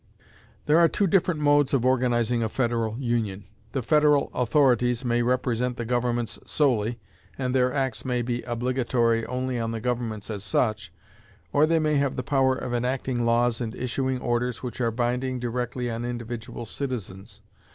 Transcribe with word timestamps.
There 0.65 0.79
are 0.79 0.87
two 0.87 1.05
different 1.05 1.41
modes 1.41 1.75
of 1.75 1.85
organizing 1.85 2.41
a 2.41 2.49
federal 2.49 2.97
union. 2.99 3.45
The 3.73 3.83
federal 3.83 4.31
authorities 4.33 5.05
may 5.05 5.21
represent 5.21 5.77
the 5.77 5.85
governments 5.85 6.39
solely, 6.43 6.97
and 7.37 7.53
their 7.53 7.71
acts 7.71 8.03
may 8.03 8.23
be 8.23 8.41
obligatory 8.41 9.27
only 9.27 9.59
on 9.59 9.73
the 9.73 9.79
governments 9.79 10.31
as 10.31 10.43
such, 10.43 10.91
or 11.53 11.67
they 11.67 11.77
may 11.77 11.97
have 11.97 12.15
the 12.15 12.23
power 12.23 12.55
of 12.55 12.73
enacting 12.73 13.27
laws 13.27 13.61
and 13.61 13.75
issuing 13.75 14.19
orders 14.19 14.63
which 14.63 14.81
are 14.81 14.89
binding 14.89 15.37
directly 15.39 15.87
on 15.91 16.03
individual 16.03 16.65
citizens. 16.65 17.43